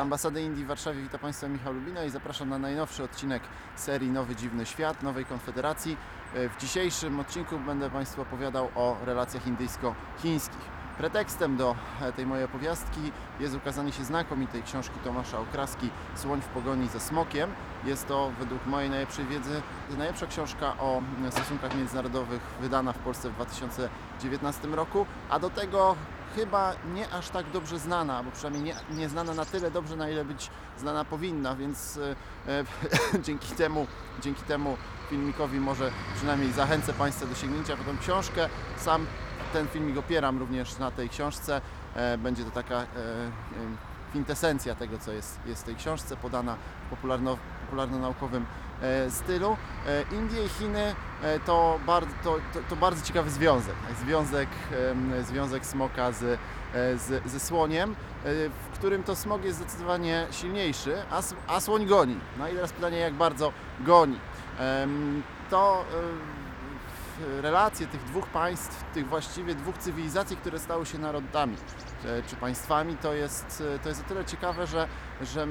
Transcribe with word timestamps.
ambasady 0.00 0.42
Indii 0.42 0.64
w 0.64 0.68
Warszawie 0.68 1.02
witam 1.02 1.20
Państwa 1.20 1.48
Michał 1.48 1.72
Lubina 1.72 2.04
i 2.04 2.10
zapraszam 2.10 2.48
na 2.48 2.58
najnowszy 2.58 3.02
odcinek 3.02 3.42
serii 3.76 4.10
Nowy 4.10 4.36
Dziwny 4.36 4.66
Świat, 4.66 5.02
Nowej 5.02 5.24
Konfederacji. 5.24 5.96
E, 6.34 6.48
W 6.48 6.56
dzisiejszym 6.56 7.20
odcinku 7.20 7.58
będę 7.58 7.90
Państwu 7.90 8.22
opowiadał 8.22 8.68
o 8.74 8.96
relacjach 9.04 9.46
indyjsko-chińskich. 9.46 10.79
Pretekstem 11.00 11.56
do 11.56 11.76
e, 12.00 12.12
tej 12.12 12.26
mojej 12.26 12.44
opowiastki 12.44 13.00
jest 13.40 13.54
ukazanie 13.54 13.92
się 13.92 14.04
znakomitej 14.04 14.62
książki 14.62 14.94
Tomasza 15.04 15.38
Okraski 15.38 15.90
Słoń 16.14 16.40
w 16.40 16.46
pogoni 16.46 16.88
ze 16.88 17.00
smokiem. 17.00 17.50
Jest 17.84 18.08
to 18.08 18.32
według 18.38 18.66
mojej 18.66 18.90
najlepszej 18.90 19.26
wiedzy 19.26 19.62
najlepsza 19.98 20.26
książka 20.26 20.76
o 20.78 21.02
stosunkach 21.30 21.76
międzynarodowych 21.76 22.40
wydana 22.60 22.92
w 22.92 22.98
Polsce 22.98 23.30
w 23.30 23.34
2019 23.34 24.68
roku, 24.68 25.06
a 25.30 25.38
do 25.38 25.50
tego 25.50 25.96
chyba 26.36 26.72
nie 26.94 27.10
aż 27.10 27.28
tak 27.28 27.50
dobrze 27.50 27.78
znana, 27.78 28.22
bo 28.22 28.30
przynajmniej 28.30 28.62
nie, 28.62 28.96
nie 28.96 29.08
znana 29.08 29.34
na 29.34 29.44
tyle 29.44 29.70
dobrze, 29.70 29.96
na 29.96 30.08
ile 30.08 30.24
być 30.24 30.50
znana 30.78 31.04
powinna, 31.04 31.56
więc 31.56 31.96
e, 31.96 32.16
e, 32.52 32.64
dzięki 33.26 33.54
temu, 33.54 33.86
dzięki 34.22 34.42
temu 34.42 34.76
filmikowi 35.10 35.60
może 35.60 35.90
przynajmniej 36.16 36.52
zachęcę 36.52 36.92
Państwa 36.92 37.26
do 37.26 37.34
sięgnięcia 37.34 37.76
po 37.76 37.84
tą 37.84 37.98
książkę. 37.98 38.48
Sam 38.76 39.06
ten 39.52 39.68
filmik 39.68 39.98
opieram 39.98 40.38
również 40.38 40.78
na 40.78 40.90
tej 40.90 41.08
książce. 41.08 41.60
E, 41.94 42.18
będzie 42.18 42.44
to 42.44 42.50
taka 42.50 42.74
e, 42.74 42.80
e, 42.82 42.86
kwintesencja 44.10 44.74
tego, 44.74 44.98
co 44.98 45.12
jest, 45.12 45.40
jest 45.46 45.62
w 45.62 45.64
tej 45.64 45.76
książce, 45.76 46.16
podana 46.16 46.56
w 46.86 46.90
popularno, 46.90 47.36
popularno-naukowym 47.66 48.46
stylu. 49.10 49.56
Indie 50.12 50.44
i 50.44 50.48
Chiny 50.48 50.94
to, 51.46 51.80
bardzo, 51.86 52.10
to, 52.24 52.36
to, 52.52 52.60
to 52.70 52.76
bardzo 52.76 53.06
ciekawy 53.06 53.30
związek. 53.30 53.74
Związek, 54.04 54.48
związek 55.28 55.66
smoka 55.66 56.12
z, 56.12 56.38
z, 56.74 57.30
ze 57.30 57.40
słoniem, 57.40 57.94
w 58.72 58.78
którym 58.78 59.02
to 59.02 59.16
smok 59.16 59.44
jest 59.44 59.58
zdecydowanie 59.58 60.26
silniejszy, 60.30 61.02
a, 61.10 61.22
a 61.46 61.60
słoń 61.60 61.86
goni. 61.86 62.16
No 62.38 62.48
i 62.48 62.52
teraz 62.52 62.72
pytanie, 62.72 62.98
jak 62.98 63.14
bardzo 63.14 63.52
goni. 63.80 64.18
To 65.50 65.84
relacje 67.40 67.86
tych 67.86 68.04
dwóch 68.04 68.26
państw, 68.26 68.84
tych 68.94 69.08
właściwie 69.08 69.54
dwóch 69.54 69.78
cywilizacji, 69.78 70.36
które 70.36 70.58
stały 70.58 70.86
się 70.86 70.98
narodami 70.98 71.56
e, 72.04 72.22
czy 72.22 72.36
państwami, 72.36 72.96
to 72.96 73.14
jest, 73.14 73.62
e, 73.74 73.78
to 73.78 73.88
jest 73.88 74.00
o 74.00 74.04
tyle 74.04 74.24
ciekawe, 74.24 74.66
że, 74.66 74.88
że 75.22 75.42
e, 75.42 75.46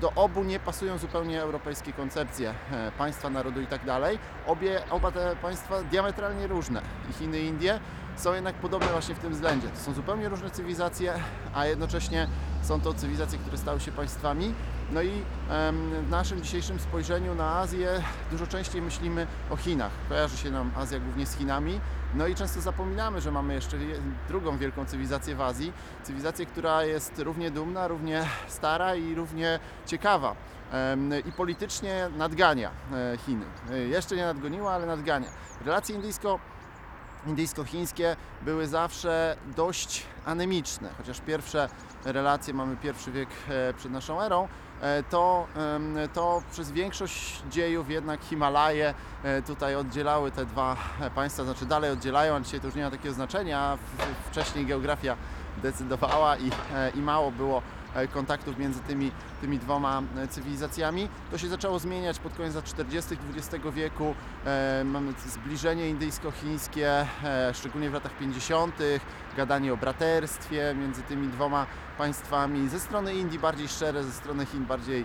do 0.00 0.12
obu 0.12 0.44
nie 0.44 0.60
pasują 0.60 0.98
zupełnie 0.98 1.42
europejskie 1.42 1.92
koncepcje 1.92 2.54
państwa, 2.98 3.30
narodu 3.30 3.60
i 3.60 3.66
tak 3.66 3.84
dalej. 3.84 4.18
Obie, 4.46 4.82
oba 4.90 5.10
te 5.10 5.36
państwa 5.36 5.82
diametralnie 5.82 6.46
różne. 6.46 6.82
Chiny 7.18 7.40
i 7.40 7.46
Indie 7.46 7.80
są 8.16 8.32
jednak 8.34 8.54
podobne 8.54 8.86
właśnie 8.86 9.14
w 9.14 9.18
tym 9.18 9.32
względzie. 9.32 9.68
To 9.68 9.80
są 9.80 9.92
zupełnie 9.94 10.28
różne 10.28 10.50
cywilizacje, 10.50 11.14
a 11.54 11.66
jednocześnie 11.66 12.28
są 12.62 12.80
to 12.80 12.94
cywilizacje, 12.94 13.38
które 13.38 13.58
stały 13.58 13.80
się 13.80 13.92
państwami. 13.92 14.54
No 14.90 15.02
i 15.02 15.10
w 16.02 16.10
naszym 16.10 16.42
dzisiejszym 16.42 16.80
spojrzeniu 16.80 17.34
na 17.34 17.58
Azję 17.58 18.02
dużo 18.30 18.46
częściej 18.46 18.82
myślimy 18.82 19.26
o 19.50 19.56
Chinach. 19.56 19.90
Kojarzy 20.08 20.36
się 20.36 20.50
nam 20.50 20.70
Azja 20.76 20.98
głównie 21.00 21.26
z 21.26 21.36
Chinami. 21.36 21.80
No 22.14 22.26
i 22.26 22.34
często 22.34 22.60
zapominamy, 22.60 23.20
że 23.20 23.30
mamy 23.32 23.54
jeszcze 23.54 23.76
je- 23.76 23.96
drugą 24.28 24.58
wielką 24.58 24.84
cywilizację 24.86 25.34
w 25.36 25.40
Azji. 25.40 25.72
Cywilizację, 26.02 26.46
która 26.46 26.84
jest 26.84 27.18
równie 27.18 27.50
dumna, 27.50 27.88
równie 27.88 28.24
stara 28.48 28.94
i 28.94 29.14
równie 29.14 29.58
ciekawa. 29.86 30.34
I 31.26 31.32
politycznie 31.32 32.08
nadgania 32.16 32.70
e, 32.92 33.16
Chiny. 33.18 33.44
E, 33.70 33.78
Jeszcze 33.78 34.16
nie 34.16 34.24
nadgoniła, 34.24 34.72
ale 34.72 34.86
nadgania. 34.86 35.28
Relacje 35.64 35.94
indyjsko 35.96 36.38
indyjsko-chińskie 37.26 38.16
były 38.42 38.66
zawsze 38.66 39.36
dość 39.56 40.02
anemiczne, 40.24 40.90
chociaż 40.98 41.20
pierwsze 41.20 41.68
relacje 42.04 42.54
mamy 42.54 42.76
pierwszy 42.76 43.12
wiek 43.12 43.28
e, 43.48 43.74
przed 43.74 43.92
naszą 43.92 44.22
erą, 44.22 44.48
e, 44.80 45.02
to, 45.02 45.46
to 46.14 46.42
przez 46.52 46.72
większość 46.72 47.42
dziejów 47.50 47.90
jednak 47.90 48.20
Himalaje 48.20 48.94
e, 49.22 49.42
tutaj 49.42 49.76
oddzielały 49.76 50.30
te 50.30 50.46
dwa 50.46 50.76
państwa, 51.14 51.44
znaczy 51.44 51.66
dalej 51.66 51.90
oddzielają, 51.90 52.34
ale 52.34 52.44
dzisiaj 52.44 52.60
to 52.60 52.66
już 52.66 52.76
nie 52.76 52.84
ma 52.84 52.90
takiego 52.90 53.14
znaczenia, 53.14 53.78
wcześniej 54.30 54.66
geografia 54.66 55.16
decydowała 55.62 56.36
i, 56.36 56.50
i 56.94 56.98
mało 56.98 57.30
było 57.30 57.62
kontaktów 58.12 58.58
między 58.58 58.80
tymi, 58.80 59.10
tymi 59.40 59.58
dwoma 59.58 60.02
e, 60.16 60.28
cywilizacjami. 60.28 61.08
To 61.30 61.38
się 61.38 61.48
zaczęło 61.48 61.78
zmieniać 61.78 62.18
pod 62.18 62.34
koniec 62.34 62.54
lat 62.54 62.64
40. 62.64 63.16
XX 63.36 63.64
wieku. 63.74 64.14
E, 64.44 64.82
Mamy 64.84 65.12
zbliżenie 65.26 65.90
indyjsko-chińskie, 65.90 67.06
e, 67.24 67.54
szczególnie 67.54 67.90
w 67.90 67.94
latach 67.94 68.18
50., 68.18 68.74
gadanie 69.36 69.72
o 69.72 69.76
braterstwie 69.76 70.74
między 70.80 71.02
tymi 71.02 71.28
dwoma 71.28 71.66
państwami. 71.98 72.68
Ze 72.68 72.80
strony 72.80 73.14
Indii 73.14 73.38
bardziej 73.38 73.68
szczere, 73.68 74.04
ze 74.04 74.12
strony 74.12 74.46
Chin 74.46 74.64
bardziej 74.64 75.04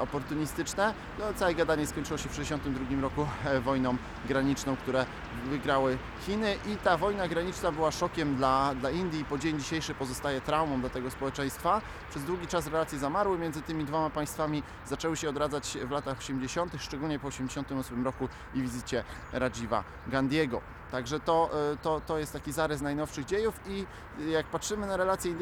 oportunistyczne. 0.00 0.94
No, 1.18 1.24
całe 1.34 1.54
gadanie 1.54 1.86
skończyło 1.86 2.18
się 2.18 2.28
w 2.28 2.32
1962 2.32 3.02
roku 3.02 3.26
e, 3.44 3.60
wojną 3.60 3.96
graniczną, 4.28 4.76
które 4.76 5.06
wygrały 5.44 5.98
Chiny 6.26 6.56
i 6.66 6.76
ta 6.76 6.96
wojna 6.96 7.28
graniczna 7.28 7.72
była 7.72 7.90
szokiem 7.90 8.36
dla, 8.36 8.74
dla 8.74 8.90
Indii 8.90 9.20
i 9.20 9.24
po 9.24 9.38
dzień 9.38 9.58
dzisiejszy 9.58 9.94
pozostaje 9.94 10.40
traumą 10.40 10.80
dla 10.80 10.90
tego 10.90 11.10
społeczeństwa. 11.10 11.80
Przez 12.10 12.24
długi 12.24 12.46
czas 12.46 12.66
relacje 12.66 12.98
zamarły 12.98 13.38
między 13.38 13.62
tymi 13.62 13.84
dwoma 13.84 14.10
państwami, 14.10 14.62
zaczęły 14.86 15.16
się 15.16 15.28
odradzać 15.28 15.78
w 15.84 15.90
latach 15.90 16.18
80., 16.18 16.72
szczególnie 16.78 17.18
po 17.18 17.28
88 17.28 18.04
roku 18.04 18.28
i 18.54 18.62
wizycie 18.62 19.04
Radziwa 19.32 19.84
Gandiego. 20.06 20.60
Także 20.94 21.20
to, 21.20 21.50
e, 21.72 21.76
to, 21.76 22.00
to 22.06 22.18
jest 22.18 22.32
taki 22.32 22.52
zarys 22.52 22.80
najnowszych 22.80 23.24
dziejów 23.24 23.60
i 23.66 23.86
jak 24.30 24.46
patrzymy 24.46 24.86
na 24.86 24.96
relacje 24.96 25.32
e, 25.32 25.34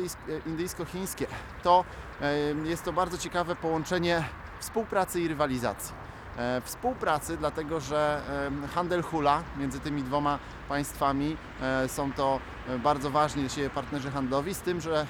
indyjsko-chińskie, 0.48 1.26
to 1.62 1.84
e, 2.20 2.34
jest 2.64 2.84
to 2.84 2.92
bardzo 2.92 3.18
ciekawe 3.18 3.56
połączenie 3.56 4.24
współpracy 4.60 5.20
i 5.20 5.28
rywalizacji. 5.28 5.94
Współpracy, 6.64 7.36
dlatego 7.36 7.80
że 7.80 8.22
handel 8.74 9.02
hula 9.02 9.42
między 9.56 9.80
tymi 9.80 10.02
dwoma 10.02 10.38
państwami 10.68 11.36
są 11.86 12.12
to 12.12 12.40
bardzo 12.82 13.10
ważni 13.10 13.42
dla 13.42 13.50
siebie 13.50 13.70
partnerzy 13.70 14.10
handlowi, 14.10 14.54
z 14.54 14.60
tym, 14.60 14.80
że, 14.80 15.06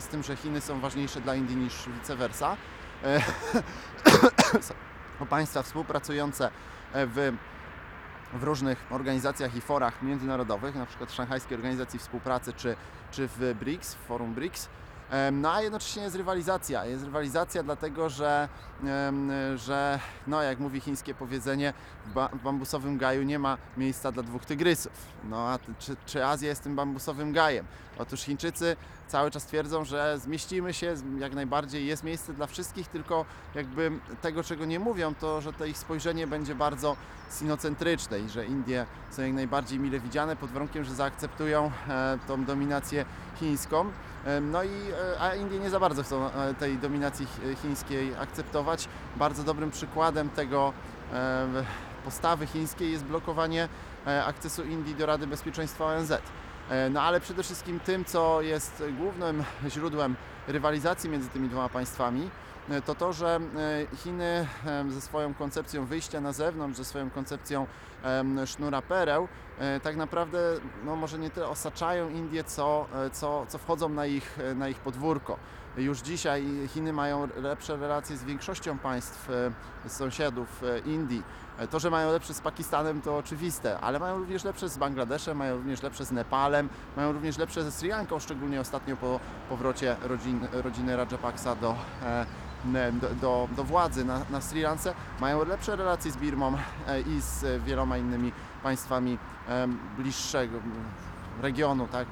z 0.00 0.06
tym, 0.06 0.22
że 0.22 0.36
Chiny 0.36 0.60
są 0.60 0.80
ważniejsze 0.80 1.20
dla 1.20 1.34
Indii 1.34 1.56
niż 1.56 1.88
vice 1.88 2.16
versa. 2.16 2.56
Państwa 5.30 5.62
współpracujące 5.62 6.50
w 6.94 7.32
w 8.32 8.42
różnych 8.42 8.86
organizacjach 8.90 9.56
i 9.56 9.60
forach 9.60 10.02
międzynarodowych, 10.02 10.74
na 10.74 10.86
przykład 10.86 11.10
w 11.10 11.14
Szanghajskiej 11.14 11.56
Organizacji 11.56 11.98
Współpracy 11.98 12.52
czy, 12.52 12.76
czy 13.10 13.28
w 13.28 13.54
BRICS, 13.60 13.94
w 13.94 13.98
forum 13.98 14.34
BRICS. 14.34 14.68
No 15.32 15.52
a 15.52 15.62
jednocześnie 15.62 16.02
jest 16.02 16.16
rywalizacja. 16.16 16.84
Jest 16.84 17.04
rywalizacja 17.04 17.62
dlatego, 17.62 18.08
że, 18.08 18.48
że 19.56 20.00
no, 20.26 20.42
jak 20.42 20.58
mówi 20.58 20.80
chińskie 20.80 21.14
powiedzenie, 21.14 21.72
w, 22.06 22.12
ba- 22.12 22.28
w 22.28 22.42
bambusowym 22.42 22.98
gaju 22.98 23.22
nie 23.22 23.38
ma 23.38 23.58
miejsca 23.76 24.12
dla 24.12 24.22
dwóch 24.22 24.44
tygrysów. 24.44 24.92
No 25.24 25.48
a 25.48 25.58
czy, 25.78 25.96
czy 26.06 26.26
Azja 26.26 26.48
jest 26.48 26.62
tym 26.62 26.76
bambusowym 26.76 27.32
gajem? 27.32 27.66
Otóż 27.98 28.20
Chińczycy 28.20 28.76
cały 29.08 29.30
czas 29.30 29.46
twierdzą, 29.46 29.84
że 29.84 30.18
zmieścimy 30.18 30.74
się, 30.74 30.94
jak 31.18 31.34
najbardziej 31.34 31.86
jest 31.86 32.04
miejsce 32.04 32.32
dla 32.32 32.46
wszystkich, 32.46 32.88
tylko 32.88 33.24
jakby 33.54 33.92
tego, 34.22 34.44
czego 34.44 34.64
nie 34.64 34.78
mówią, 34.78 35.14
to 35.14 35.40
że 35.40 35.52
to 35.52 35.64
ich 35.64 35.78
spojrzenie 35.78 36.26
będzie 36.26 36.54
bardzo 36.54 36.96
sinocentryczne 37.30 38.18
i 38.18 38.28
że 38.28 38.46
Indie 38.46 38.86
są 39.10 39.22
jak 39.22 39.32
najbardziej 39.32 39.78
mile 39.78 40.00
widziane 40.00 40.36
pod 40.36 40.50
warunkiem, 40.50 40.84
że 40.84 40.94
zaakceptują 40.94 41.70
e, 41.88 42.18
tą 42.28 42.44
dominację 42.44 43.04
chińską. 43.36 43.84
E, 44.24 44.40
No 44.40 44.62
i 44.62 44.68
e, 45.14 45.20
a 45.20 45.34
Indie 45.34 45.58
nie 45.60 45.70
za 45.70 45.80
bardzo 45.80 46.02
chcą 46.02 46.30
tej 46.58 46.78
dominacji 46.78 47.26
chi- 47.26 47.56
chińskiej 47.62 48.14
akceptować. 48.20 48.88
Bardzo 49.16 49.42
dobrym 49.42 49.70
przykładem 49.70 50.28
tego 50.30 50.72
postawy 52.04 52.46
chińskiej 52.46 52.92
jest 52.92 53.04
blokowanie 53.04 53.68
akcesu 54.26 54.64
Indii 54.64 54.94
do 54.94 55.06
Rady 55.06 55.26
Bezpieczeństwa 55.26 55.84
ONZ. 55.84 56.12
No 56.90 57.02
ale 57.02 57.20
przede 57.20 57.42
wszystkim 57.42 57.80
tym, 57.80 58.04
co 58.04 58.42
jest 58.42 58.82
głównym 58.98 59.44
źródłem 59.68 60.16
rywalizacji 60.48 61.10
między 61.10 61.28
tymi 61.28 61.48
dwoma 61.48 61.68
państwami, 61.68 62.30
e, 62.68 62.82
to 62.82 62.94
to, 62.94 63.12
że 63.12 63.40
e, 63.92 63.96
Chiny 63.96 64.46
em, 64.66 64.92
ze 64.92 65.00
swoją 65.00 65.34
koncepcją 65.34 65.86
wyjścia 65.86 66.20
na 66.20 66.32
zewnątrz, 66.32 66.78
ze 66.78 66.84
swoją 66.84 67.10
koncepcją 67.10 67.66
sznura 68.46 68.82
pereł, 68.82 69.28
e, 69.58 69.80
tak 69.80 69.96
naprawdę 69.96 70.38
no 70.84 70.96
może 70.96 71.18
nie 71.18 71.30
tyle 71.30 71.48
osaczają 71.48 72.08
Indie, 72.08 72.44
co, 72.44 72.86
e, 72.94 73.10
co, 73.10 73.46
co 73.48 73.58
wchodzą 73.58 73.88
na 73.88 74.06
ich, 74.06 74.38
e, 74.38 74.54
na 74.54 74.68
ich 74.68 74.78
podwórko. 74.78 75.36
Już 75.76 76.00
dzisiaj 76.00 76.44
Chiny 76.68 76.92
mają 76.92 77.28
lepsze 77.36 77.76
relacje 77.76 78.16
z 78.16 78.24
większością 78.24 78.78
państw 78.78 79.30
e, 79.30 79.88
sąsiadów 79.88 80.62
e, 80.62 80.78
Indii. 80.78 81.22
E, 81.58 81.66
To, 81.66 81.78
że 81.78 81.90
mają 81.90 82.12
lepsze 82.12 82.34
z 82.34 82.40
Pakistanem, 82.40 83.02
to 83.02 83.16
oczywiste, 83.16 83.80
ale 83.80 83.98
mają 83.98 84.18
również 84.18 84.44
lepsze 84.44 84.68
z 84.68 84.78
Bangladeszem, 84.78 85.36
mają 85.36 85.56
również 85.56 85.82
lepsze 85.82 86.04
z 86.04 86.12
Nepalem, 86.12 86.68
mają 86.96 87.12
również 87.12 87.38
lepsze 87.38 87.64
ze 87.64 87.70
Sri 87.70 87.88
Lanką, 87.88 88.18
szczególnie 88.18 88.60
ostatnio 88.60 88.96
po 88.96 89.20
powrocie 89.48 89.96
rodzin, 90.02 90.46
rodziny 90.52 90.96
Rajapaksa 90.96 91.54
do, 91.56 91.74
e, 92.02 92.26
do, 92.92 93.08
do, 93.20 93.48
do 93.56 93.64
władzy 93.64 94.04
na, 94.04 94.20
na 94.30 94.40
Sri 94.40 94.62
Lance. 94.62 94.94
Mają 95.20 95.44
lepsze 95.44 95.76
relacje 95.76 96.10
z 96.10 96.16
Birmą 96.16 96.56
e, 96.88 97.00
i 97.00 97.20
z 97.20 97.62
wieloma 97.64 97.98
innymi 97.98 98.32
państwami 98.62 99.18
bliższego, 99.98 100.58
regionu, 101.42 101.88
tak? 101.92 102.06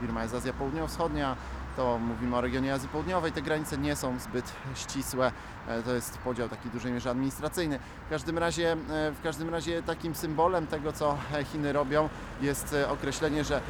Birma 0.00 0.22
jest 0.22 0.34
Azja 0.34 0.52
Południowo-Wschodnia, 0.52 1.36
to 1.76 1.98
mówimy 1.98 2.36
o 2.36 2.40
regionie 2.40 2.74
Azji 2.74 2.88
Południowej. 2.88 3.32
Te 3.32 3.42
granice 3.42 3.78
nie 3.78 3.96
są 3.96 4.18
zbyt 4.18 4.52
ścisłe. 4.74 5.32
E, 5.68 5.82
To 5.82 5.94
jest 5.94 6.18
podział 6.18 6.48
taki 6.48 6.68
w 6.68 6.72
dużej 6.72 6.92
mierze 6.92 7.10
administracyjny. 7.10 7.78
W 8.06 8.10
każdym 8.10 8.38
razie, 8.38 8.72
e, 8.72 8.76
w 9.12 9.22
każdym 9.22 9.50
razie 9.50 9.82
takim 9.82 10.14
symbolem 10.14 10.66
tego, 10.66 10.92
co 10.92 11.18
Chiny 11.52 11.72
robią, 11.72 12.08
jest 12.40 12.72
e, 12.74 12.88
określenie, 12.88 13.44
że 13.44 13.60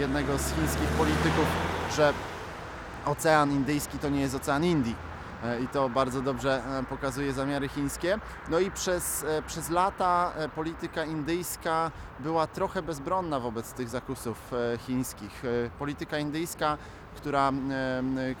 jednego 0.00 0.38
z 0.38 0.54
chińskich 0.54 0.88
polityków, 0.88 1.46
że 1.96 2.12
Ocean 3.06 3.52
Indyjski 3.52 3.98
to 3.98 4.08
nie 4.08 4.20
jest 4.20 4.34
Ocean 4.34 4.64
Indii. 4.64 4.94
I 5.64 5.68
to 5.68 5.88
bardzo 5.88 6.22
dobrze 6.22 6.62
pokazuje 6.88 7.32
zamiary 7.32 7.68
chińskie. 7.68 8.18
No 8.48 8.58
i 8.58 8.70
przez, 8.70 9.26
przez 9.46 9.70
lata 9.70 10.32
polityka 10.54 11.04
indyjska 11.04 11.90
była 12.20 12.46
trochę 12.46 12.82
bezbronna 12.82 13.40
wobec 13.40 13.72
tych 13.72 13.88
zakusów 13.88 14.50
chińskich. 14.86 15.42
Polityka 15.78 16.18
indyjska, 16.18 16.78
która, 17.18 17.52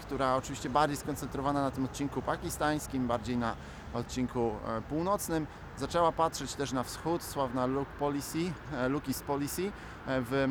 która 0.00 0.36
oczywiście 0.36 0.70
bardziej 0.70 0.96
skoncentrowana 0.96 1.62
na 1.62 1.70
tym 1.70 1.84
odcinku 1.84 2.22
pakistańskim, 2.22 3.06
bardziej 3.06 3.36
na 3.36 3.54
odcinku 3.94 4.50
e, 4.78 4.82
północnym, 4.82 5.46
zaczęła 5.76 6.12
patrzeć 6.12 6.54
też 6.54 6.72
na 6.72 6.82
wschód, 6.82 7.22
sławna 7.22 7.66
Look 7.66 7.88
Policy, 7.88 8.52
e, 8.72 9.08
East 9.08 9.24
Policy 9.24 9.62
e, 9.62 9.70
w, 10.06 10.46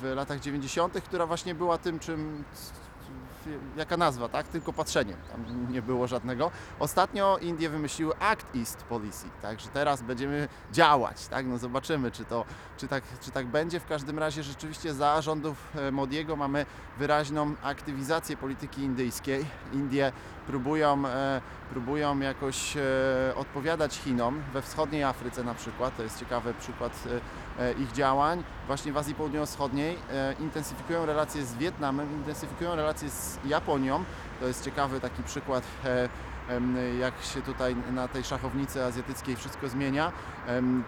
w 0.00 0.12
latach 0.16 0.40
90., 0.40 0.94
która 0.94 1.26
właśnie 1.26 1.54
była 1.54 1.78
tym, 1.78 1.98
czym 1.98 2.44
jaka 3.76 3.96
nazwa, 3.96 4.28
tak? 4.28 4.48
Tylko 4.48 4.72
patrzeniem, 4.72 5.16
tam 5.30 5.72
nie 5.72 5.82
było 5.82 6.06
żadnego. 6.06 6.50
Ostatnio 6.78 7.38
Indie 7.38 7.70
wymyśliły 7.70 8.18
Act 8.18 8.56
East 8.56 8.82
Policy, 8.82 9.26
także 9.42 9.68
teraz 9.68 10.02
będziemy 10.02 10.48
działać, 10.72 11.26
tak? 11.26 11.46
No 11.46 11.58
zobaczymy, 11.58 12.10
czy 12.10 12.24
to, 12.24 12.44
czy 12.76 12.88
tak, 12.88 13.04
czy 13.20 13.30
tak 13.30 13.46
będzie. 13.46 13.80
W 13.80 13.86
każdym 13.86 14.18
razie 14.18 14.42
rzeczywiście 14.42 14.94
za 14.94 15.22
rządów 15.22 15.76
e, 15.76 15.90
Modiego 15.90 16.36
mamy 16.36 16.66
wyraźną 16.98 17.54
aktywizację 17.62 18.36
polityki 18.36 18.82
indyjskiej. 18.82 19.46
Indie 19.72 20.12
próbują, 20.46 21.06
e, 21.06 21.40
próbują 21.70 22.20
jakoś 22.20 22.76
e, 22.76 22.80
odpowiadać 23.36 23.94
Chinom 23.94 24.42
we 24.52 24.62
wschodniej 24.62 25.04
Afryce 25.04 25.44
na 25.44 25.54
przykład, 25.54 25.96
to 25.96 26.02
jest 26.02 26.18
ciekawy 26.18 26.54
przykład 26.54 26.92
e, 27.58 27.62
e, 27.62 27.72
ich 27.72 27.92
działań. 27.92 28.44
Właśnie 28.66 28.92
w 28.92 28.96
Azji 28.96 29.14
Południowo-Wschodniej 29.14 29.96
intensyfikują 30.40 31.06
relacje 31.06 31.44
z 31.44 31.54
Wietnamem, 31.54 32.12
intensyfikują 32.12 32.76
relacje 32.76 33.10
z 33.10 33.38
Japonią. 33.44 34.04
To 34.40 34.46
jest 34.46 34.64
ciekawy 34.64 35.00
taki 35.00 35.22
przykład, 35.22 35.64
jak 37.00 37.14
się 37.22 37.42
tutaj 37.42 37.76
na 37.92 38.08
tej 38.08 38.24
szachownicy 38.24 38.84
azjatyckiej 38.84 39.36
wszystko 39.36 39.68
zmienia. 39.68 40.12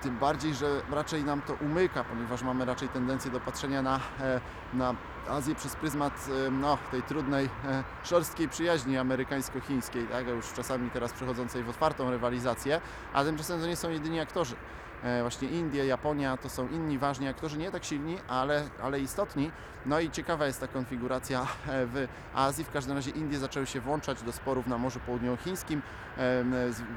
Tym 0.01 0.19
bardziej, 0.19 0.55
że 0.55 0.81
raczej 0.91 1.25
nam 1.25 1.43
to 1.43 1.55
umyka, 1.55 2.05
ponieważ 2.05 2.43
mamy 2.43 2.65
raczej 2.65 2.89
tendencję 2.89 3.31
do 3.31 3.41
patrzenia 3.41 3.83
na, 3.83 4.01
e, 4.21 4.41
na 4.75 4.95
Azję 5.29 5.55
przez 5.55 5.77
pryzmat 5.77 6.29
no, 6.51 6.79
tej 6.91 7.03
trudnej, 7.03 7.45
e, 7.45 7.85
szorstkiej 8.05 8.49
przyjaźni 8.49 8.99
amerykańsko-chińskiej, 8.99 10.07
tak? 10.07 10.27
już 10.27 10.53
czasami 10.53 10.91
teraz 10.91 11.13
przechodzącej 11.13 11.63
w 11.63 11.69
otwartą 11.69 12.11
rywalizację, 12.11 12.81
a 13.13 13.25
tymczasem 13.25 13.61
to 13.61 13.67
nie 13.67 13.77
są 13.77 13.91
jedyni 13.91 14.21
aktorzy. 14.21 14.57
E, 15.03 15.21
Właśnie 15.21 15.49
Indie, 15.49 15.87
Japonia 15.87 16.37
to 16.37 16.49
są 16.49 16.69
inni 16.69 16.99
ważni 16.99 17.29
aktorzy, 17.29 17.59
nie 17.59 17.71
tak 17.71 17.85
silni, 17.85 18.19
ale, 18.29 18.63
ale 18.83 19.01
istotni. 19.01 19.51
No 19.87 20.01
i 20.01 20.11
ciekawa 20.11 20.47
jest 20.47 20.61
ta 20.61 20.69
konfiguracja 20.69 21.41
e, 21.41 21.47
w 21.87 22.07
Azji. 22.35 22.65
W 22.65 22.71
każdym 22.71 22.97
razie 22.97 23.11
Indie 23.11 23.39
zaczęły 23.39 23.67
się 23.67 23.81
włączać 23.81 24.23
do 24.23 24.33
sporów 24.33 24.67
na 24.67 24.79
Morzu 24.79 25.01
Południowochińskim, 25.01 25.83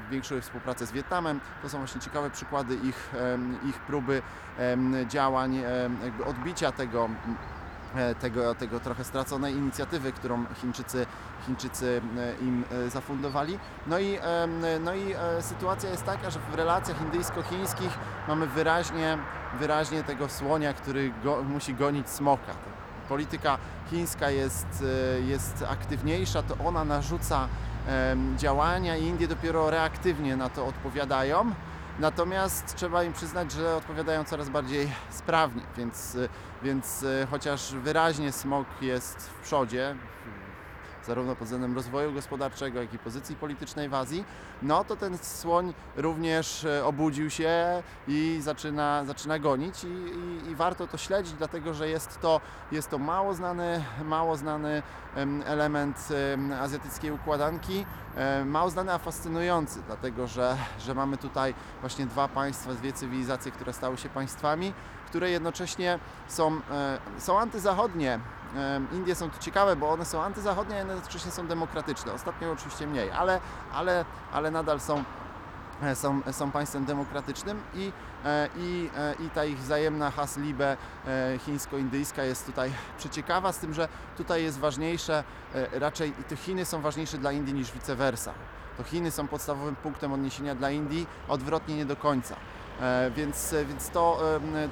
zwiększyły 0.08 0.40
współpracę 0.40 0.86
z 0.86 0.92
Wietnamem. 0.92 1.40
To 1.62 1.68
są 1.68 1.78
właśnie 1.78 2.00
ciekawe 2.00 2.30
przykłady 2.30 2.74
ich, 2.74 3.10
ich 3.68 3.78
próby 3.80 4.22
działań, 5.08 5.54
jakby 6.04 6.24
odbicia 6.24 6.72
tego 6.72 7.08
tego, 8.20 8.54
tego 8.54 8.80
trochę 8.80 9.04
straconej 9.04 9.54
inicjatywy, 9.54 10.12
którą 10.12 10.44
Chińczycy, 10.54 11.06
Chińczycy 11.46 12.00
e, 12.18 12.44
im 12.44 12.64
e, 12.86 12.90
zafundowali. 12.90 13.58
No 13.86 13.98
i, 13.98 14.18
no 14.80 14.94
i 14.94 15.12
e, 15.12 15.42
sytuacja 15.42 15.90
jest 15.90 16.04
taka, 16.04 16.30
że 16.30 16.38
w 16.52 16.54
relacjach 16.54 17.00
indyjsko-chińskich 17.00 17.98
mamy 18.28 18.46
wyraźnie, 18.46 19.18
wyraźnie 19.58 20.04
tego 20.04 20.28
słonia, 20.28 20.72
który 20.72 21.12
go, 21.24 21.42
musi 21.42 21.74
gonić 21.74 22.08
smoka. 22.08 22.52
Polityka 23.08 23.58
chińska 23.90 24.30
jest, 24.30 24.84
e, 25.16 25.20
jest 25.20 25.64
aktywniejsza, 25.68 26.42
to 26.42 26.56
ona 26.64 26.84
narzuca 26.84 27.48
działania 28.36 28.96
i 28.96 29.04
Indie 29.04 29.28
dopiero 29.28 29.70
reaktywnie 29.70 30.36
na 30.36 30.48
to 30.48 30.66
odpowiadają. 30.66 31.54
Natomiast 31.98 32.76
trzeba 32.76 33.04
im 33.04 33.12
przyznać, 33.12 33.52
że 33.52 33.76
odpowiadają 33.76 34.24
coraz 34.24 34.48
bardziej 34.48 34.92
sprawnie, 35.10 35.62
więc, 35.76 36.14
y, 36.14 36.28
więc 36.62 37.02
y, 37.02 37.26
chociaż 37.30 37.74
wyraźnie 37.74 38.32
smog 38.32 38.66
jest 38.80 39.30
w 39.30 39.40
przodzie, 39.40 39.96
zarówno 41.06 41.36
pod 41.36 41.44
względem 41.44 41.74
rozwoju 41.74 42.12
gospodarczego, 42.12 42.80
jak 42.80 42.94
i 42.94 42.98
pozycji 42.98 43.36
politycznej 43.36 43.88
w 43.88 43.94
Azji, 43.94 44.24
no 44.62 44.84
to 44.84 44.96
ten 44.96 45.18
słoń 45.18 45.74
również 45.96 46.64
y, 46.64 46.84
obudził 46.84 47.30
się 47.30 47.82
i 48.08 48.38
zaczyna, 48.42 49.04
zaczyna 49.04 49.38
gonić 49.38 49.84
i, 49.84 49.86
i, 49.86 50.50
i 50.50 50.54
warto 50.54 50.86
to 50.86 50.96
śledzić, 50.96 51.32
dlatego 51.32 51.74
że 51.74 51.88
jest 51.88 52.20
to, 52.20 52.40
jest 52.72 52.90
to 52.90 52.98
mało 52.98 53.34
znany, 53.34 53.84
mało 54.04 54.36
znany 54.36 54.82
em, 55.16 55.42
element 55.46 56.08
em, 56.32 56.52
azjatyckiej 56.52 57.10
układanki, 57.10 57.86
e, 58.16 58.44
mało 58.44 58.70
znany, 58.70 58.92
a 58.92 58.98
fascynujący, 58.98 59.82
dlatego 59.86 60.26
że, 60.26 60.56
że 60.78 60.94
mamy 60.94 61.16
tutaj 61.16 61.54
właśnie 61.80 62.06
dwa 62.06 62.28
państwa, 62.28 62.74
dwie 62.74 62.92
cywilizacje, 62.92 63.52
które 63.52 63.72
stały 63.72 63.96
się 63.96 64.08
państwami, 64.08 64.72
które 65.06 65.30
jednocześnie 65.30 65.98
są, 66.28 66.60
e, 66.70 66.98
są 67.18 67.38
antyzachodnie. 67.38 68.20
Indie 68.92 69.14
są 69.14 69.30
tu 69.30 69.38
ciekawe, 69.38 69.76
bo 69.76 69.90
one 69.90 70.04
są 70.04 70.22
antyzachodnie, 70.22 70.76
a 70.76 70.78
jednocześnie 70.78 71.30
są 71.30 71.46
demokratyczne. 71.46 72.12
Ostatnio 72.12 72.52
oczywiście 72.52 72.86
mniej, 72.86 73.10
ale, 73.10 73.40
ale, 73.72 74.04
ale 74.32 74.50
nadal 74.50 74.80
są 74.80 75.04
e, 75.82 75.94
są, 75.94 76.20
są 76.32 76.50
państwem 76.50 76.84
demokratycznym 76.84 77.60
i, 77.74 77.92
e, 78.24 78.48
i, 78.56 78.90
e, 78.96 79.14
i 79.26 79.30
ta 79.30 79.44
ich 79.44 79.58
wzajemna 79.58 80.10
haslibe 80.10 80.76
chińsko-indyjska 81.46 82.24
jest 82.24 82.46
tutaj 82.46 82.72
przeciekawa, 82.98 83.52
z 83.52 83.58
tym, 83.58 83.74
że 83.74 83.88
tutaj 84.16 84.42
jest 84.42 84.58
ważniejsze, 84.58 85.24
raczej 85.72 86.12
to 86.28 86.36
Chiny 86.36 86.64
są 86.64 86.80
ważniejsze 86.80 87.18
dla 87.18 87.32
Indii 87.32 87.54
niż 87.54 87.72
vice 87.72 87.96
versa. 87.96 88.32
To 88.76 88.82
Chiny 88.82 89.10
są 89.10 89.28
podstawowym 89.28 89.76
punktem 89.76 90.12
odniesienia 90.12 90.54
dla 90.54 90.70
Indii, 90.70 91.06
odwrotnie 91.28 91.76
nie 91.76 91.86
do 91.86 91.96
końca. 91.96 92.36
E, 92.80 93.10
Więc, 93.10 93.52
e, 93.52 93.64
więc 93.64 93.90
to, 93.90 94.18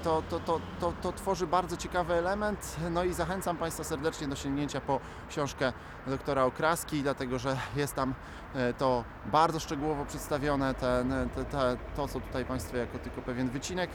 to, 0.02 0.22
to, 0.30 0.40
to, 0.40 0.60
to, 0.80 0.92
to 1.02 1.12
tworzy 1.12 1.46
bardzo 1.46 1.76
ciekawy 1.76 2.14
element. 2.14 2.76
No 2.90 3.04
i 3.04 3.12
zachęcam 3.12 3.56
Państwa 3.56 3.84
serdecznie 3.84 4.28
do 4.28 4.36
sięgnięcia 4.36 4.80
po 4.80 5.00
książkę 5.28 5.72
doktora 6.06 6.44
Okraski, 6.44 7.02
dlatego 7.02 7.38
że 7.38 7.56
jest 7.76 7.94
tam 7.94 8.14
e, 8.54 8.74
to 8.74 9.04
bardzo 9.26 9.60
szczegółowo 9.60 10.04
przedstawione, 10.04 10.74
ten, 10.74 11.28
te, 11.34 11.44
te, 11.44 11.76
to 11.96 12.08
co 12.08 12.20
tutaj 12.20 12.44
Państwu 12.44 12.76
jako 12.76 12.98
tylko 12.98 13.22
pewien 13.22 13.48
wycinek 13.48 13.90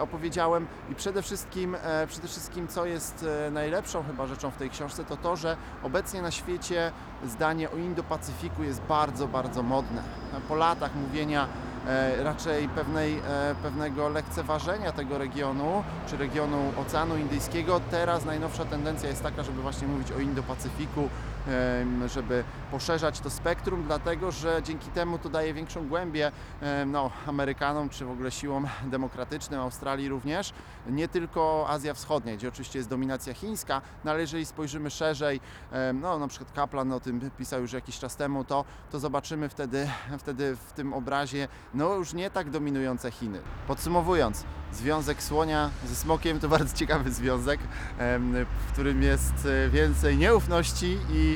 opowiedziałem 0.00 0.66
i 0.90 0.94
przede 0.94 1.22
wszystkim, 1.22 1.76
przede 2.08 2.28
wszystkim 2.28 2.68
co 2.68 2.86
jest 2.86 3.26
najlepszą 3.50 4.04
chyba 4.04 4.26
rzeczą 4.26 4.50
w 4.50 4.56
tej 4.56 4.70
książce 4.70 5.04
to 5.04 5.16
to, 5.16 5.36
że 5.36 5.56
obecnie 5.82 6.22
na 6.22 6.30
świecie 6.30 6.92
zdanie 7.24 7.70
o 7.70 7.76
Indo-Pacyfiku 7.76 8.62
jest 8.62 8.80
bardzo, 8.80 9.28
bardzo 9.28 9.62
modne. 9.62 10.02
Po 10.48 10.54
latach 10.54 10.94
mówienia 10.94 11.48
raczej 12.22 12.68
pewnej, 12.68 13.18
e, 13.18 13.54
pewnego 13.62 14.08
lekceważenia 14.08 14.92
tego 14.92 15.18
regionu, 15.18 15.84
czy 16.06 16.16
regionu 16.16 16.72
Oceanu 16.80 17.16
Indyjskiego. 17.16 17.80
Teraz 17.90 18.24
najnowsza 18.24 18.64
tendencja 18.64 19.08
jest 19.08 19.22
taka, 19.22 19.42
żeby 19.42 19.62
właśnie 19.62 19.88
mówić 19.88 20.12
o 20.12 20.18
Indo-Pacyfiku, 20.18 21.08
żeby 22.06 22.44
poszerzać 22.70 23.20
to 23.20 23.30
spektrum, 23.30 23.84
dlatego 23.86 24.32
że 24.32 24.60
dzięki 24.62 24.90
temu 24.90 25.18
to 25.18 25.28
daje 25.28 25.54
większą 25.54 25.88
głębię 25.88 26.32
no, 26.86 27.10
Amerykanom, 27.26 27.88
czy 27.88 28.04
w 28.04 28.10
ogóle 28.10 28.30
siłom 28.30 28.66
demokratycznym, 28.84 29.60
Australii 29.60 30.08
również, 30.08 30.52
nie 30.90 31.08
tylko 31.08 31.66
Azja 31.68 31.94
Wschodnia, 31.94 32.36
gdzie 32.36 32.48
oczywiście 32.48 32.78
jest 32.78 32.88
dominacja 32.88 33.34
chińska, 33.34 33.82
no 34.04 34.10
ale 34.10 34.20
jeżeli 34.20 34.46
spojrzymy 34.46 34.90
szerzej, 34.90 35.40
no 35.94 36.18
na 36.18 36.28
przykład 36.28 36.52
Kaplan 36.52 36.92
o 36.92 37.00
tym 37.00 37.30
pisał 37.38 37.60
już 37.60 37.72
jakiś 37.72 37.98
czas 37.98 38.16
temu, 38.16 38.44
to, 38.44 38.64
to 38.90 38.98
zobaczymy 38.98 39.48
wtedy, 39.48 39.88
wtedy 40.18 40.56
w 40.56 40.72
tym 40.72 40.92
obrazie 40.92 41.48
no 41.74 41.94
już 41.94 42.12
nie 42.12 42.30
tak 42.30 42.50
dominujące 42.50 43.10
Chiny. 43.10 43.40
Podsumowując, 43.66 44.44
związek 44.72 45.22
słonia 45.22 45.70
ze 45.88 45.94
smokiem 45.96 46.40
to 46.40 46.48
bardzo 46.48 46.76
ciekawy 46.76 47.12
związek, 47.12 47.60
w 48.68 48.72
którym 48.72 49.02
jest 49.02 49.48
e, 49.66 49.68
więcej 49.70 50.16
nieufności 50.16 50.98
i, 51.10 51.35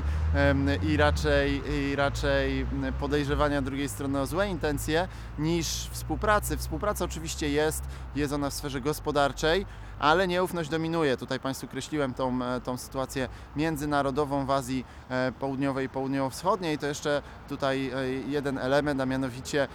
i, 0.82 0.96
raczej, 0.96 1.62
i 1.70 1.96
raczej 1.96 2.66
podejrzewania 3.00 3.62
drugiej 3.62 3.88
strony 3.88 4.20
o 4.20 4.26
złe 4.26 4.48
intencje 4.48 5.08
niż 5.38 5.88
współpracy. 5.90 6.56
Współpraca 6.56 7.04
oczywiście 7.04 7.50
jest, 7.50 7.84
jest 8.16 8.32
ona 8.32 8.50
w 8.50 8.54
sferze 8.54 8.80
gospodarczej, 8.80 9.66
ale 10.00 10.28
nieufność 10.28 10.70
dominuje. 10.70 11.16
Tutaj 11.16 11.40
Państwu 11.40 11.68
kreśliłem 11.68 12.14
tą, 12.14 12.42
e, 12.42 12.60
tą 12.60 12.76
sytuację 12.76 13.28
międzynarodową 13.56 14.46
w 14.46 14.50
Azji 14.50 14.84
e, 15.08 15.32
Południowej 15.32 15.86
i 15.86 15.88
Południowo-Wschodniej. 15.88 16.78
To 16.78 16.86
jeszcze 16.86 17.22
tutaj 17.48 17.90
e, 17.90 18.08
jeden 18.12 18.58
element, 18.58 19.00
a 19.00 19.06
mianowicie 19.06 19.68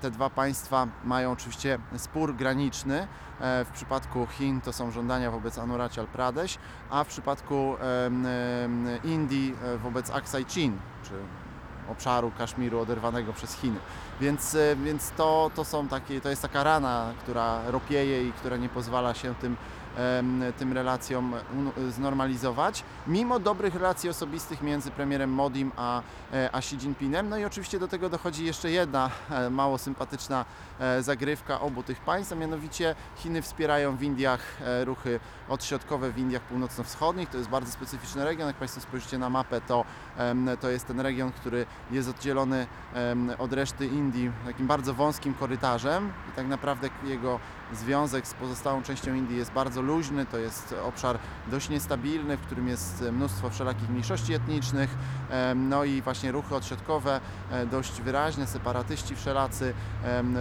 Te 0.00 0.10
dwa 0.10 0.30
państwa 0.30 0.86
mają 1.04 1.32
oczywiście 1.32 1.78
spór 1.96 2.36
graniczny. 2.36 3.06
W 3.40 3.70
przypadku 3.72 4.26
Chin 4.26 4.60
to 4.60 4.72
są 4.72 4.90
żądania 4.90 5.30
wobec 5.30 5.58
Anurachal 5.58 6.06
Pradesh, 6.06 6.58
a 6.90 7.04
w 7.04 7.06
przypadku 7.06 7.76
Indii 9.04 9.54
wobec 9.82 10.10
Aksai 10.10 10.44
Chin, 10.44 10.78
czy 11.04 11.12
obszaru 11.90 12.32
Kaszmiru 12.38 12.80
oderwanego 12.80 13.32
przez 13.32 13.54
Chiny. 13.54 13.78
Więc, 14.20 14.54
e, 14.54 14.76
więc 14.76 15.10
to, 15.10 15.50
to, 15.54 15.64
są 15.64 15.88
takie, 15.88 16.20
to 16.20 16.28
jest 16.30 16.42
taka 16.42 16.64
rana, 16.64 17.12
która 17.22 17.70
ropieje 17.70 18.28
i 18.28 18.32
która 18.32 18.56
nie 18.56 18.68
pozwala 18.68 19.14
się 19.14 19.34
tym, 19.34 19.56
tym 20.58 20.72
relacjom 20.72 21.34
znormalizować, 21.90 22.84
mimo 23.06 23.38
dobrych 23.38 23.74
relacji 23.74 24.10
osobistych 24.10 24.62
między 24.62 24.90
premierem 24.90 25.30
Modim 25.30 25.72
a, 25.76 26.02
e, 26.32 26.50
a 26.52 26.58
Xi 26.58 26.76
Jinpingem. 26.76 27.28
No 27.28 27.38
i 27.38 27.44
oczywiście 27.44 27.78
do 27.78 27.88
tego 27.88 28.08
dochodzi 28.08 28.44
jeszcze 28.44 28.70
jedna 28.70 29.10
e, 29.30 29.50
mało 29.50 29.78
sympatyczna 29.78 30.44
e, 30.80 31.02
zagrywka 31.02 31.60
obu 31.60 31.82
tych 31.82 32.00
państw, 32.00 32.32
a 32.32 32.36
mianowicie 32.36 32.94
Chiny 33.16 33.42
wspierają 33.42 33.96
w 33.96 34.02
Indiach 34.02 34.40
ruchy 34.84 35.20
odśrodkowe 35.48 36.12
w 36.12 36.18
Indiach 36.18 36.42
północno-wschodnich. 36.42 37.28
To 37.28 37.38
jest 37.38 37.50
bardzo 37.50 37.72
specyficzny 37.72 38.24
region. 38.24 38.48
Jak 38.48 38.56
Państwo 38.56 38.80
spojrzycie 38.80 39.18
na 39.18 39.30
mapę, 39.30 39.60
to, 39.60 39.84
to 40.60 40.70
jest 40.70 40.86
ten 40.86 41.00
region, 41.00 41.32
który 41.32 41.66
jest 41.90 42.08
oddzielony 42.08 42.66
od 43.38 43.52
reszty 43.52 43.86
Indii 43.86 44.30
takim 44.46 44.66
bardzo 44.66 44.94
wąskim 44.94 45.34
korytarzem 45.34 46.12
i 46.28 46.36
tak 46.36 46.46
naprawdę 46.46 46.88
jego 47.04 47.40
związek 47.72 48.26
z 48.26 48.34
pozostałą 48.34 48.82
częścią 48.82 49.14
Indii 49.14 49.36
jest 49.36 49.52
bardzo 49.52 49.82
luźny. 49.82 50.26
To 50.26 50.38
jest 50.38 50.74
obszar 50.84 51.18
dość 51.46 51.68
niestabilny, 51.68 52.36
w 52.36 52.40
którym 52.40 52.68
jest 52.68 53.04
mnóstwo 53.12 53.50
wszelakich 53.50 53.88
mniejszości 53.88 54.34
etnicznych, 54.34 54.90
no 55.54 55.84
i 55.84 56.02
właśnie 56.02 56.32
ruchy 56.32 56.54
odśrodkowe, 56.54 57.20
e, 57.50 57.66
dość 57.66 58.00
wyraźne, 58.00 58.46
separatyści 58.46 59.16
wszelacy, 59.16 59.74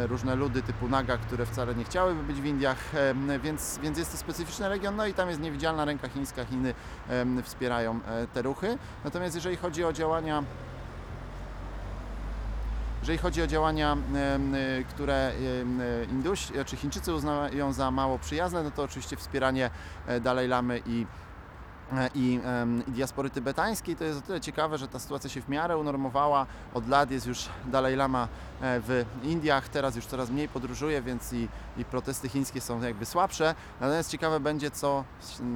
różne 0.08 0.36
ludy 0.36 0.62
typu 0.62 0.88
Naga, 0.88 1.18
które 1.18 1.46
wcale 1.46 1.76
nie 1.76 1.84
chciałyby 1.84 2.24
być 2.24 2.42
w 2.42 2.46
Indiach, 2.46 2.78
więc, 3.44 3.80
więc 3.84 3.98
jest 3.98 4.12
to 4.12 4.18
specyficzny 4.18 4.70
region, 4.70 4.96
no 4.96 5.08
i 5.08 5.14
tam 5.14 5.30
jest 5.30 5.42
niewidzialna 5.42 5.86
ręka 5.86 6.10
chińska, 6.10 6.46
Chiny 6.46 6.74
wspierają 7.44 8.00
e, 8.06 8.28
te 8.28 8.42
ruchy. 8.42 8.78
Natomiast 9.04 9.36
jeżeli 9.36 9.56
chodzi 9.56 9.84
o 9.84 9.94
działania 9.94 10.44
jeżeli 13.00 13.18
chodzi 13.18 13.42
o 13.42 13.48
działania, 13.48 13.98
y, 14.80 14.84
które 14.84 15.32
y, 15.32 16.08
Indusi, 16.12 16.54
czy 16.66 16.78
Chińczycy 16.78 17.14
uznają 17.14 17.74
za 17.74 17.92
mało 17.92 18.20
przyjazne, 18.20 18.64
no 18.64 18.72
to 18.72 18.84
oczywiście 18.84 19.18
wspieranie 19.18 19.70
e, 20.08 20.20
Dalaj 20.20 20.48
Lamy 20.48 20.82
i 20.86 21.06
i, 22.16 22.40
em, 22.44 22.84
i 22.88 22.92
diaspory 22.92 23.30
tybetańskiej. 23.30 23.96
To 23.96 24.04
jest 24.04 24.20
o 24.20 24.22
tyle 24.22 24.42
ciekawe, 24.42 24.78
że 24.78 24.88
ta 24.88 25.00
sytuacja 25.00 25.30
się 25.30 25.42
w 25.42 25.50
miarę 25.50 25.78
unormowała. 25.78 26.46
Od 26.74 26.88
lat 26.88 27.12
jest 27.12 27.28
już 27.28 27.50
Dalaj 27.66 27.96
Lama 27.96 28.28
e, 28.62 28.80
w 28.80 29.06
Indiach, 29.24 29.70
teraz 29.70 29.96
już 29.96 30.06
coraz 30.06 30.30
mniej 30.30 30.48
podróżuje, 30.48 31.02
więc 31.02 31.34
i, 31.34 31.48
i 31.78 31.86
protesty 31.86 32.30
chińskie 32.30 32.62
są 32.62 32.82
jakby 32.82 33.06
słabsze. 33.06 33.56
Natomiast 33.82 34.12
ciekawe 34.12 34.40
będzie, 34.40 34.72
co 34.72 35.04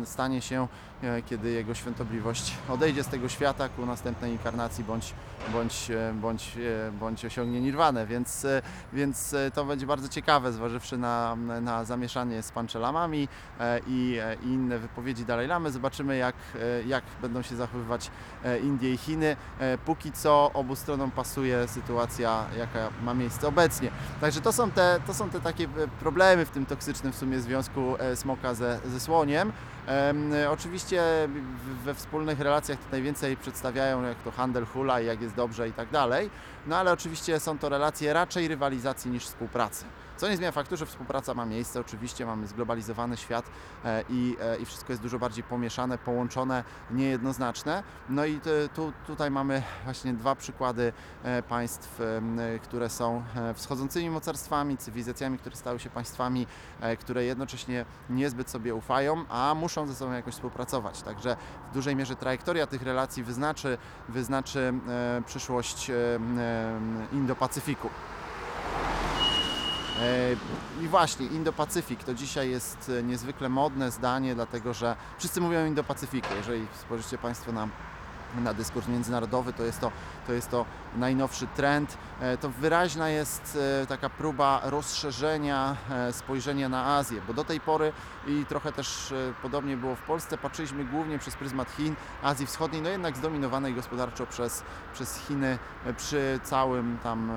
stanie 0.06 0.42
się, 0.42 0.68
e, 1.04 1.22
kiedy 1.22 1.52
jego 1.52 1.76
świątobliwość 1.76 2.54
odejdzie 2.70 3.04
z 3.04 3.08
tego 3.08 3.30
świata 3.30 3.70
ku 3.70 3.86
następnej 3.86 4.32
inkarnacji 4.32 4.84
bądź, 4.84 5.14
bądź, 5.54 5.92
e, 5.92 6.14
bądź, 6.14 6.58
e, 6.58 6.92
bądź 6.92 7.26
osiągnie 7.26 7.62
nirwanę. 7.62 8.06
Więc, 8.06 8.46
e, 8.46 8.62
więc 8.94 9.34
e, 9.34 9.52
to 9.52 9.66
będzie 9.66 9.86
bardzo 9.86 10.10
ciekawe, 10.10 10.54
zważywszy 10.54 10.98
na, 10.98 11.36
na 11.62 11.86
zamieszanie 11.86 12.44
z 12.44 12.52
panczelamami 12.52 13.28
e, 13.60 13.80
i, 13.88 14.18
e, 14.22 14.36
i 14.44 14.48
inne 14.48 14.80
wypowiedzi 14.80 15.26
Dalaj 15.26 15.48
Lamy. 15.48 15.72
Zobaczymy, 15.72 16.18
jak, 16.24 16.36
e, 16.56 16.84
jak 16.84 17.04
będą 17.22 17.42
się 17.42 17.56
zachowywać 17.56 18.12
e, 18.44 18.60
Indie 18.60 18.94
i 18.94 18.98
Chiny. 18.98 19.36
E, 19.60 19.78
Póki 19.78 20.12
co 20.12 20.52
obu 20.54 20.76
stronom 20.76 21.12
pasuje 21.12 21.68
sytuacja, 21.68 22.46
jaka 22.58 22.90
ma 23.04 23.14
miejsce 23.14 23.48
obecnie. 23.48 23.92
Także 24.22 24.42
to 24.42 24.54
są 24.54 24.72
te, 24.72 25.00
to 25.08 25.14
są 25.14 25.30
te 25.30 25.40
takie 25.42 25.68
problemy 26.00 26.46
w 26.46 26.50
tym 26.50 26.66
toksycznym 26.66 27.14
w 27.14 27.16
sumie 27.16 27.40
związku 27.40 27.96
smoka 28.16 28.54
ze, 28.54 28.80
ze 28.86 29.00
słoniem. 29.00 29.52
Oczywiście 30.52 31.04
we 31.84 31.94
wspólnych 31.94 32.40
relacjach 32.40 32.80
to 32.80 32.86
najwięcej 32.92 33.38
przedstawiają, 33.38 34.04
jak 34.04 34.18
to 34.18 34.32
handel 34.32 34.66
hula 34.66 35.02
i 35.02 35.06
jak 35.06 35.22
jest 35.22 35.36
dobrze 35.36 35.70
i 35.70 35.74
tak 35.74 35.90
dalej. 35.90 36.30
No 36.68 36.78
ale 36.78 36.92
oczywiście 36.92 37.40
są 37.40 37.58
to 37.58 37.70
relacje 37.70 38.14
raczej 38.14 38.48
rywalizacji 38.48 39.12
niż 39.12 39.26
współpracy. 39.26 39.86
Co 40.18 40.30
nie 40.30 40.38
zmienia 40.38 40.52
faktu, 40.52 40.78
że 40.78 40.86
współpraca 40.86 41.34
ma 41.34 41.46
miejsce. 41.46 41.80
Oczywiście 41.80 42.26
mamy 42.26 42.48
zglobalizowany 42.48 43.18
świat 43.18 43.46
e, 43.86 44.04
i, 44.10 44.36
e, 44.42 44.58
i 44.58 44.66
wszystko 44.66 44.94
jest 44.94 45.02
dużo 45.02 45.20
bardziej 45.20 45.44
pomieszane, 45.44 45.98
połączone, 45.98 46.64
niejednoznaczne. 46.92 47.84
No 48.10 48.26
i 48.26 48.40
tu, 48.76 48.94
tutaj 49.08 49.32
mamy 49.32 49.64
właśnie 49.84 50.14
dwa 50.14 50.36
przykłady 50.36 50.94
e, 51.24 51.44
państw, 51.44 52.02
które 52.64 52.90
są 52.90 53.24
wschodzącymi 53.54 54.10
mocarstwami, 54.10 54.78
cywilizacjami, 54.78 55.38
które 55.38 55.56
stały 55.56 55.80
się 55.80 55.90
państwami, 55.90 56.48
które 57.00 57.24
jednocześnie 57.24 57.86
niezbyt 58.10 58.50
sobie 58.50 58.76
ufają, 58.76 59.26
a 59.30 59.56
muszą 59.56 59.73
ze 59.88 59.96
sobą 59.96 60.12
jakoś 60.12 60.34
współpracować. 60.34 61.02
Także 61.02 61.38
w 61.72 61.74
dużej 61.74 61.96
mierze 61.96 62.16
trajektoria 62.16 62.68
tych 62.68 62.82
relacji 62.82 63.24
wyznaczy, 63.24 63.78
wyznaczy 64.10 64.74
e, 64.88 65.22
przyszłość 65.26 65.90
e, 65.90 65.96
e, 65.96 66.80
Indo-Pacyfiku. 67.14 67.90
E, 70.02 70.36
I 70.84 70.88
właśnie, 70.88 71.28
Indo-Pacyfik 71.28 72.04
to 72.04 72.14
dzisiaj 72.14 72.50
jest 72.50 72.92
e, 73.00 73.04
niezwykle 73.04 73.50
modne 73.50 73.92
zdanie, 73.92 74.36
dlatego 74.36 74.74
że 74.74 74.96
wszyscy 75.18 75.42
mówią 75.42 75.60
o 75.60 75.66
Indo-Pacyfiku. 75.66 76.36
Jeżeli 76.38 76.68
spojrzycie 76.82 77.18
Państwo 77.18 77.52
na, 77.52 77.68
na 78.44 78.54
dyskurs 78.54 78.88
międzynarodowy, 78.88 79.54
to 79.54 79.64
jest 79.64 79.80
to, 79.80 79.92
to 80.28 80.34
jest 80.34 80.50
to 80.50 80.66
najnowszy 80.96 81.48
trend. 81.48 81.98
E, 82.22 82.38
To 82.38 82.50
wyraźna 82.50 83.10
jest 83.10 83.58
e, 83.84 83.88
taka 83.88 84.10
próba 84.10 84.62
rozszerzenia 84.64 85.76
e, 85.90 86.14
spojrzenia 86.14 86.70
na 86.70 86.86
Azję, 86.86 87.22
bo 87.28 87.34
do 87.34 87.44
tej 87.44 87.60
pory 87.60 87.94
i 88.28 88.46
trochę 88.46 88.72
też 88.72 89.14
podobnie 89.42 89.78
było 89.78 89.96
w 89.96 90.02
Polsce, 90.02 90.38
patrzyliśmy 90.38 90.86
głównie 90.86 91.20
przez 91.20 91.36
pryzmat 91.36 91.72
Chin, 91.72 91.96
Azji 92.24 92.46
Wschodniej, 92.46 92.82
no 92.82 92.90
jednak 92.90 93.18
zdominowanej 93.18 93.74
gospodarczo 93.74 94.26
przez, 94.26 94.64
przez 94.94 95.18
Chiny 95.18 95.58
przy 95.98 96.40
całym 96.44 96.98
tam 97.04 97.32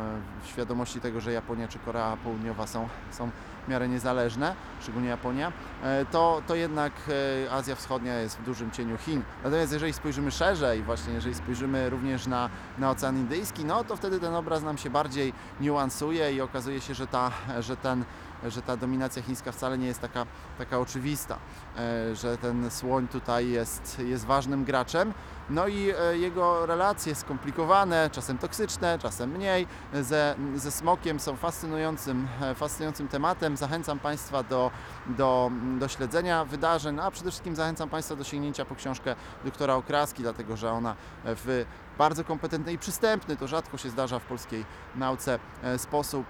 świadomości 0.44 1.00
tego, 1.00 1.20
że 1.20 1.32
Japonia 1.32 1.68
czy 1.68 1.78
Korea 1.78 2.16
Południowa 2.24 2.66
są, 2.66 2.88
są 3.10 3.30
w 3.66 3.68
miarę 3.68 3.88
niezależne, 3.88 4.54
szczególnie 4.80 5.08
Japonia, 5.08 5.52
to, 6.10 6.42
to 6.46 6.54
jednak 6.54 6.92
Azja 7.50 7.74
Wschodnia 7.74 8.18
jest 8.18 8.38
w 8.38 8.44
dużym 8.44 8.70
cieniu 8.70 8.96
Chin. 8.98 9.22
Natomiast 9.44 9.72
jeżeli 9.72 9.92
spojrzymy 9.92 10.30
szerzej, 10.30 10.82
właśnie 10.82 11.12
jeżeli 11.12 11.34
spojrzymy 11.34 11.90
również 11.90 12.26
na, 12.26 12.50
na 12.78 12.90
Ocean 12.90 13.16
Indyjski, 13.16 13.45
no 13.64 13.84
to 13.84 13.96
wtedy 13.96 14.20
ten 14.20 14.34
obraz 14.34 14.62
nam 14.62 14.78
się 14.78 14.90
bardziej 14.90 15.32
niuansuje 15.60 16.32
i 16.32 16.40
okazuje 16.40 16.80
się, 16.80 16.94
że 16.94 17.06
ta, 17.06 17.30
że 17.60 17.76
ten 17.76 18.04
że 18.44 18.62
ta 18.62 18.76
dominacja 18.76 19.22
chińska 19.22 19.52
wcale 19.52 19.78
nie 19.78 19.86
jest 19.86 20.00
taka, 20.00 20.26
taka 20.58 20.78
oczywista, 20.78 21.38
e, 21.76 22.16
że 22.16 22.38
ten 22.38 22.70
słoń 22.70 23.08
tutaj 23.08 23.48
jest, 23.48 23.98
jest 23.98 24.24
ważnym 24.24 24.64
graczem. 24.64 25.14
No 25.50 25.68
i 25.68 25.90
e, 25.90 26.18
jego 26.18 26.66
relacje 26.66 27.14
skomplikowane, 27.14 28.10
czasem 28.12 28.38
toksyczne, 28.38 28.98
czasem 28.98 29.30
mniej, 29.30 29.66
ze, 29.92 30.34
ze 30.54 30.70
smokiem 30.70 31.20
są 31.20 31.36
fascynującym, 31.36 32.28
e, 32.40 32.54
fascynującym 32.54 33.08
tematem. 33.08 33.56
Zachęcam 33.56 33.98
Państwa 33.98 34.42
do, 34.42 34.70
do, 35.06 35.50
do 35.78 35.88
śledzenia 35.88 36.44
wydarzeń, 36.44 37.00
a 37.00 37.10
przede 37.10 37.30
wszystkim 37.30 37.56
zachęcam 37.56 37.88
Państwa 37.88 38.16
do 38.16 38.24
sięgnięcia 38.24 38.64
po 38.64 38.74
książkę 38.74 39.14
doktora 39.44 39.74
Okraski, 39.74 40.22
dlatego 40.22 40.56
że 40.56 40.70
ona 40.70 40.96
w 41.24 41.64
bardzo 41.98 42.24
kompetentny 42.24 42.72
i 42.72 42.78
przystępny, 42.78 43.36
to 43.36 43.48
rzadko 43.48 43.78
się 43.78 43.90
zdarza 43.90 44.18
w 44.18 44.24
polskiej 44.24 44.64
nauce, 44.94 45.38
e, 45.62 45.78
sposób, 45.78 46.26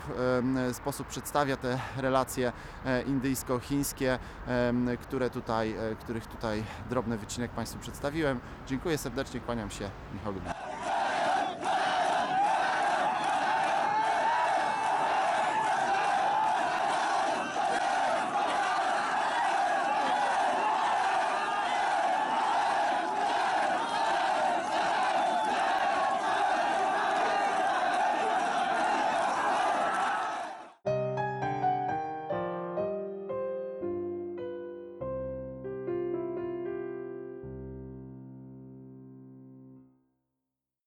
sposób 0.73 1.06
przedstawia 1.06 1.56
te 1.56 1.78
relacje 1.96 2.52
e, 2.85 3.02
indyjsko-chińskie, 3.02 4.18
które 5.02 5.30
tutaj, 5.30 5.73
e, 5.73 5.96
których 5.96 6.26
tutaj 6.26 6.64
drobny 6.90 7.18
wycinek 7.18 7.50
Państwu 7.50 7.78
przedstawiłem. 7.78 8.40
Dziękuję 8.66 8.99
serdecznie, 9.06 9.40
kłaniam 9.40 9.70
się, 9.70 9.90
Michał 10.14 10.32
Lubin. 10.32 10.55